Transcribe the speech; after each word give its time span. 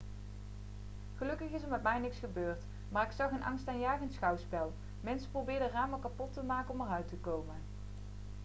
gelukkig 1.17 1.49
is 1.51 1.61
er 1.61 1.67
met 1.69 1.83
mij 1.83 1.99
niks 1.99 2.17
gebeurd 2.19 2.61
maar 2.89 3.05
ik 3.05 3.11
zag 3.11 3.31
een 3.31 3.43
angstaanjagend 3.43 4.13
schouwspel 4.13 4.73
mensen 5.01 5.31
probeerden 5.31 5.69
ramen 5.71 5.99
kapot 6.01 6.33
te 6.33 6.41
maken 6.43 6.73
om 6.73 6.81
eruit 6.85 7.07
te 7.07 7.15
komen 7.15 7.55